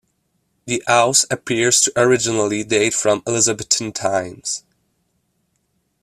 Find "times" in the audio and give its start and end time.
3.91-4.63